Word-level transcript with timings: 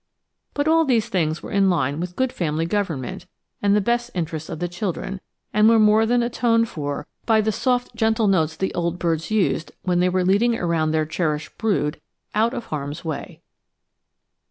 But 0.55 0.67
all 0.67 0.83
these 0.83 1.09
things 1.09 1.43
were 1.43 1.51
in 1.51 1.69
line 1.69 1.99
with 1.99 2.15
good 2.15 2.33
family 2.33 2.65
government 2.65 3.27
and 3.61 3.75
the 3.75 3.81
best 3.81 4.09
interests 4.15 4.49
of 4.49 4.57
the 4.57 4.67
children, 4.67 5.21
and 5.53 5.69
were 5.69 5.77
more 5.77 6.07
than 6.07 6.23
atoned 6.23 6.69
for 6.69 7.05
by 7.27 7.39
the 7.39 7.51
soft 7.51 7.93
gentle 7.95 8.27
notes 8.27 8.55
the 8.57 8.73
old 8.73 8.97
birds 8.97 9.29
used 9.29 9.71
when 9.83 9.99
they 9.99 10.09
were 10.09 10.25
leading 10.25 10.55
around 10.55 10.89
their 10.89 11.05
cherished 11.05 11.55
brood 11.59 12.01
out 12.33 12.55
of 12.55 12.65
harm's 12.65 13.05
way. 13.05 13.41